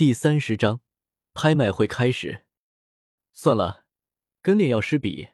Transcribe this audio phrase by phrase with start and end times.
[0.00, 0.80] 第三十章，
[1.34, 2.46] 拍卖会开始。
[3.34, 3.84] 算了，
[4.40, 5.28] 跟炼药师比，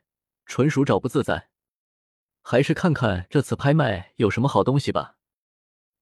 [0.45, 1.51] 纯属找不自在。
[2.43, 5.19] 还是看看这次拍卖有什么好东西吧。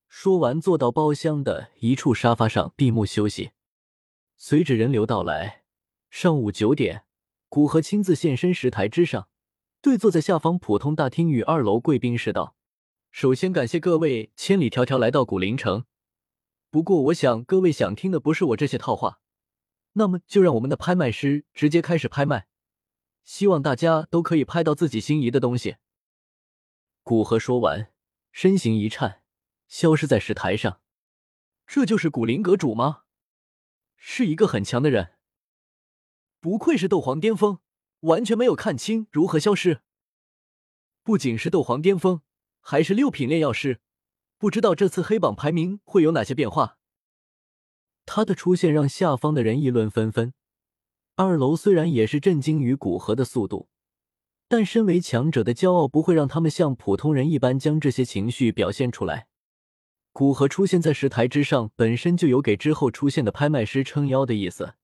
[0.09, 3.51] 说完，坐到包厢的一处沙发上闭目休息。
[4.39, 5.65] 随着人流到来，
[6.09, 7.05] 上午九点，
[7.51, 9.29] 古河亲自现身石台之上，
[9.83, 12.57] 对坐在下方普通大厅与二楼贵宾室道
[13.13, 15.85] ：“首先感谢各位千里迢迢来到古灵城。”
[16.75, 19.21] 不过，我想各位想听的不是我这些套话，
[19.93, 22.49] 那么就让我们的拍卖师直接开始拍卖，
[23.23, 25.77] 希望大家都可以拍到自己心仪的东西。
[27.05, 27.93] 古河说完，
[28.33, 29.23] 身形一颤，
[29.69, 30.81] 消失在石台上。
[31.65, 33.03] 这就是古灵阁主吗？
[33.95, 35.13] 是一个很强的人，
[36.41, 37.61] 不愧是斗皇巅峰，
[38.01, 39.83] 完全没有看清如何消失。
[41.05, 42.23] 不仅是斗皇巅峰，
[42.59, 43.81] 还是六品炼药师。
[44.39, 46.79] 不知道这次黑榜排名会有哪些变化？
[48.07, 50.35] 他的出现让下方的人议论纷纷。
[51.17, 53.69] 二楼虽然也是震惊于古河的速度，
[54.49, 59.29] 但身为强者的骄傲不会让他们像普通人一般将这些情绪表现出来。
[60.13, 64.75] 古河出现在石台之上，本身就有给之后出现的拍卖师撑腰的意思，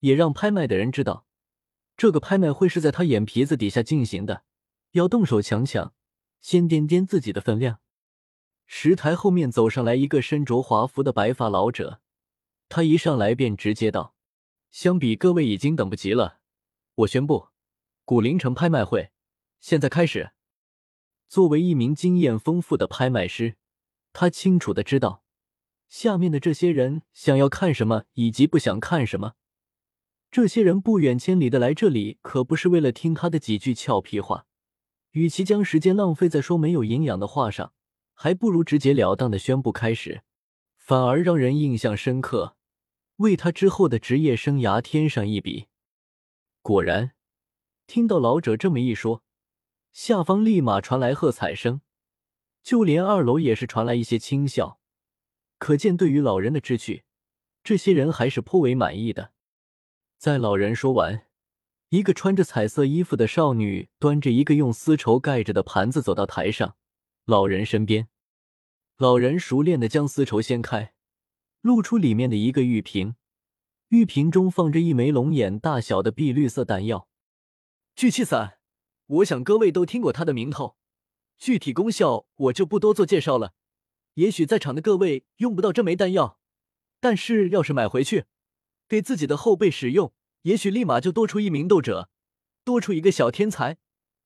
[0.00, 1.24] 也让拍卖的人知道，
[1.96, 4.44] 这个拍卖会是在他眼皮子底下进行的，
[4.92, 5.94] 要动手抢抢，
[6.40, 7.80] 先掂掂自己的分量。
[8.70, 12.00] 石台后面走上来一个身着华服的白发老者，
[12.68, 14.14] 他一上来便直接道
[14.70, 16.40] ：“相比各位已经等不及了，
[16.96, 17.48] 我宣布，
[18.04, 19.10] 古灵城拍卖会
[19.58, 20.32] 现在开始。”
[21.28, 23.56] 作为一名经验丰富的拍卖师，
[24.12, 25.24] 他清楚的知道
[25.88, 29.32] 下面的这些人想要看什么以及不想看什么。
[30.30, 34.44] 这些人不远千里的来这里，可不是为了听他的几句俏皮话。
[35.12, 37.72] 与其将时间浪费在说没有营养的话上。
[38.20, 40.22] 还不如直截了当的宣布开始，
[40.76, 42.56] 反而让人印象深刻，
[43.18, 45.68] 为他之后的职业生涯添上一笔。
[46.60, 47.12] 果然，
[47.86, 49.22] 听到老者这么一说，
[49.92, 51.80] 下方立马传来喝彩声，
[52.64, 54.80] 就连二楼也是传来一些轻笑。
[55.58, 57.04] 可见对于老人的知趣，
[57.62, 59.30] 这些人还是颇为满意的。
[60.16, 61.28] 在老人说完，
[61.90, 66.74] 一个穿着彩色衣服的少女端着一个用丝绸盖着的盘子走到台上。
[67.28, 68.08] 老人身边，
[68.96, 70.94] 老人熟练的将丝绸掀开，
[71.60, 73.16] 露出里面的一个玉瓶，
[73.88, 77.06] 玉瓶中放着一枚龙眼大小的碧绿色丹药，
[77.94, 78.60] 聚气散。
[79.08, 80.78] 我想各位都听过它的名头，
[81.36, 83.52] 具体功效我就不多做介绍了。
[84.14, 86.40] 也许在场的各位用不到这枚丹药，
[86.98, 88.24] 但是要是买回去，
[88.88, 90.14] 给自己的后辈使用，
[90.44, 92.08] 也许立马就多出一名斗者，
[92.64, 93.76] 多出一个小天才，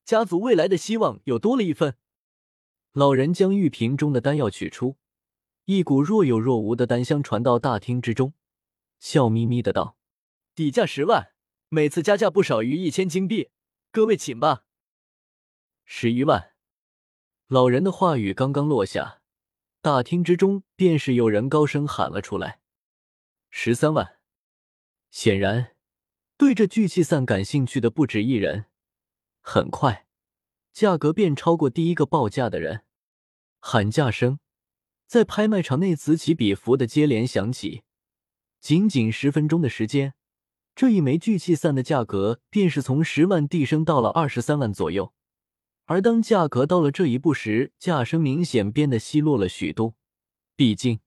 [0.05, 1.97] 家族未来的希望又多了一份。
[2.93, 4.97] 老人将玉瓶中的丹药取出，
[5.65, 8.35] 一股若有若无的丹香传到大厅之中，
[8.99, 9.97] 笑眯眯的道
[10.53, 11.33] ：“底价十万，
[11.69, 13.49] 每次加价不少于一千金币，
[13.91, 14.65] 各位请吧。”
[15.85, 16.51] 十一万。
[17.47, 19.21] 老人的话语刚刚落下，
[19.81, 22.61] 大厅之中便是有人高声喊了出来
[23.49, 24.19] ：“十三万！”
[25.09, 25.75] 显然，
[26.37, 28.65] 对这聚气散感兴趣的不止一人。
[29.41, 30.05] 很快。
[30.73, 32.81] 价格便超过第一个报价的人，
[33.59, 34.39] 喊价声
[35.05, 37.83] 在拍卖场内此起彼伏的接连响起。
[38.59, 40.15] 仅仅十分钟的时间，
[40.75, 45.13] 这一枚聚气散的价格便是从十万递升到了二十三万左右。
[45.85, 49.93] 而当价格到了这一步时，价声明显变得稀落了许多。
[50.55, 51.01] 毕竟，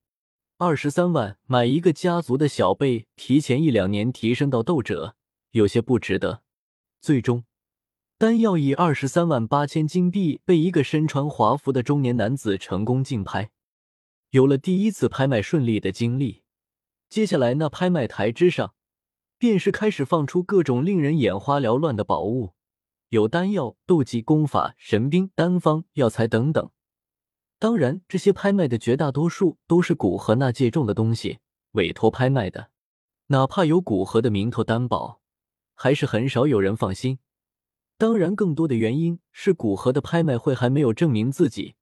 [0.59, 5.17] 二十三万买一个家族的小辈，提前一两年提升到斗者，
[5.51, 6.43] 有些不值得。
[7.01, 7.43] 最终。
[8.19, 13.51] 丹药以二十三万八千金币被一个身穿华服的中年男子成功竞拍。
[14.31, 16.43] 有了第一次拍卖顺利的经历，
[17.11, 18.75] 接下来那拍卖台之上
[19.37, 22.55] 便是开始放出各种令人眼花缭乱的宝物，
[23.11, 26.71] 有丹药、斗技、功法、神兵、丹方、药材等等。
[27.59, 31.41] 当然，这些拍卖的绝大多数都是古河那借重的东西
[31.73, 32.71] 委托拍卖的，
[33.27, 35.21] 哪怕有古河的名头担保，
[35.75, 37.19] 还是很少有人放心。
[37.99, 41.77] 当然，更多的原因是古河的拍卖会还没有证明自己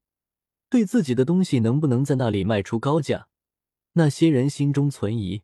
[0.69, 3.29] 对自己的东西能不能在那里卖出高价。
[3.95, 5.43] 那些人心中存疑。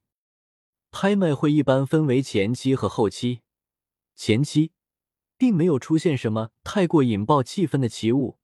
[0.93, 3.43] 拍卖会一般分为前期和后期，
[4.17, 4.72] 前期
[5.37, 8.38] 并没有出现什么太过引爆气氛的奇物，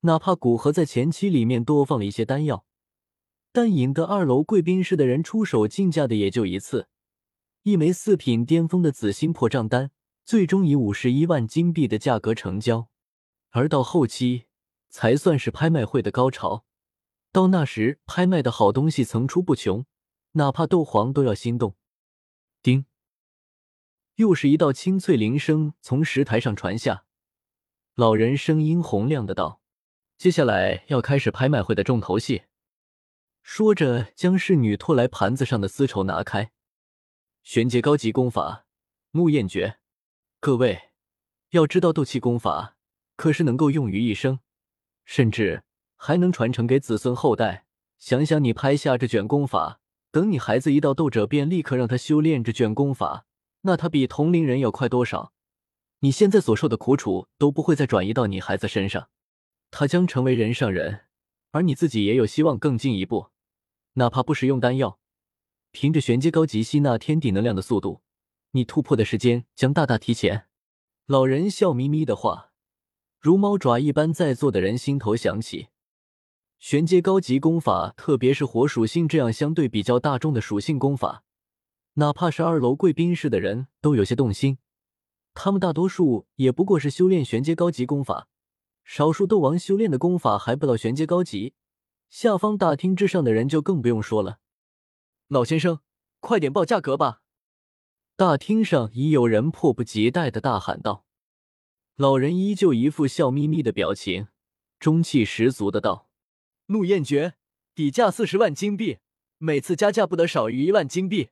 [0.00, 2.64] 哪怕古河在前期里面多放了一些丹药，
[3.52, 6.88] 但引得二楼贵宾室的人出手竞价的也就一次，
[7.62, 9.90] 一枚四品巅峰的紫心破障丹。
[10.30, 12.88] 最终以五十一万金币的价格成交，
[13.48, 14.44] 而到后期
[14.88, 16.64] 才算是拍卖会的高潮。
[17.32, 19.86] 到那时，拍卖的好东西层出不穷，
[20.34, 21.74] 哪怕斗皇都要心动。
[22.62, 22.86] 叮，
[24.14, 27.06] 又是一道清脆铃声从石台上传下，
[27.96, 29.60] 老人声音洪亮的道
[30.16, 32.42] ：“接下来要开始拍卖会的重头戏。”
[33.42, 36.52] 说着，将侍女拖来盘子上的丝绸拿开。
[37.42, 38.64] 玄阶高级功法
[39.10, 39.79] 木焰诀，
[40.42, 40.80] 各位
[41.50, 42.78] 要知道，斗气功法
[43.14, 44.40] 可是能够用于一生，
[45.04, 45.64] 甚至
[45.96, 47.66] 还能传承给子孙后代。
[47.98, 53.26] 想想你拍下这卷功法，等你孩子一到斗者，便立刻让他修炼这卷功法，
[53.60, 55.34] 那他比同龄人要快多少？
[55.98, 59.10] 你现在所受的苦楚都不会再转移到你孩子身上，
[59.70, 61.00] 他将成为人上人，
[61.50, 63.28] 而你自己也有希望更进一步。
[63.92, 64.98] 哪怕不使用丹药，
[65.70, 68.00] 凭着玄阶高级吸纳天地能量的速度，
[68.52, 70.46] 你突破的时间将大大提前。
[71.06, 72.52] 老人笑眯眯的话，
[73.18, 75.68] 如猫爪一般，在座的人心头响起。
[76.58, 81.24] 玄阶高级功法，特别是火属性这样相对比较大众的属性功法，
[81.94, 84.58] 哪怕是二楼贵宾室的人都有些动心。
[85.32, 88.28] 他们大多数也不过是修炼玄阶高级功法，
[88.84, 91.54] 少数斗王修炼的功法还不到玄阶高级。
[92.10, 94.40] 下方大厅之上的人就更不用说了。
[95.28, 95.78] 老先生，
[96.18, 97.22] 快点报价格吧！
[98.20, 101.06] 大厅上已有人迫不及待的大喊道。
[101.96, 104.28] 老人依旧一副笑眯眯的表情，
[104.78, 106.10] 中气十足的道
[106.68, 107.36] ：“怒焰诀，
[107.74, 108.98] 底价四十万金币，
[109.38, 111.30] 每次加价不得少于一万金币。”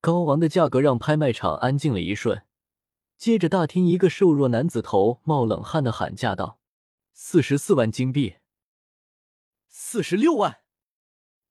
[0.00, 2.42] 高昂的价格让拍卖场安静了一瞬，
[3.18, 6.58] 接着大厅一个瘦弱男子头冒冷汗的喊价道
[7.12, 8.36] ：“四十四万金币。”
[9.68, 10.60] 四十六万，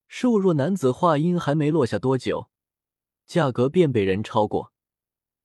[0.07, 2.48] 瘦弱男子话音还没落下多久，
[3.29, 4.73] 价格便被人超过。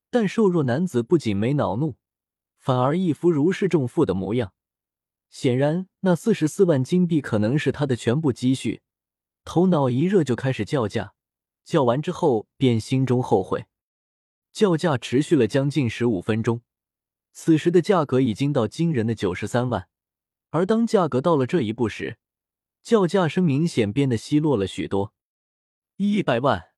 [0.08, 1.96] 但瘦弱男子不仅没恼怒，
[2.56, 4.54] 反而一副如释重负的模样。
[5.28, 8.80] 显然，那四十四万金币可能是他的全部积蓄。
[9.44, 11.12] 头脑一热就开始叫价，
[11.62, 13.66] 叫完之后便心中后悔。
[14.50, 16.62] 叫价持续了将近十五分钟，
[17.32, 19.88] 此时的价格已经到惊人的九十三万。
[20.48, 22.16] 而当价格到了这一步时，
[22.82, 25.12] 叫价声明显变得稀落了许多，
[25.96, 26.73] 一百万。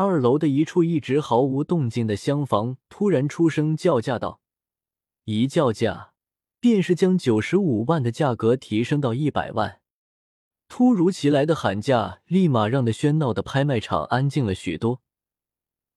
[0.00, 4.40] 二楼的一处一直毫无动静的厢房突然出声叫价道
[5.26, 6.12] ：“一叫价，
[6.60, 9.80] 便是将九十五万的价格提升到一百万。”
[10.68, 15.02] 突如其来的喊价，立马让的喧闹的拍卖场安静了许多。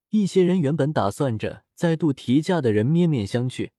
[0.09, 3.69] 一些人原本打算着再度提价的人面面相觑，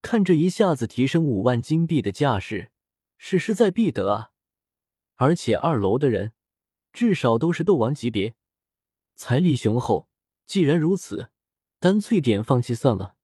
[0.00, 2.70] 看这一下子提升五万金币的架势，
[3.18, 4.30] 是势在必得啊！
[5.16, 6.32] 而且二楼的人
[6.90, 8.34] 至少都是斗王级别，
[9.16, 10.08] 财力雄厚。
[10.46, 11.30] 既然如此，
[11.80, 13.15] 干脆点放弃算了。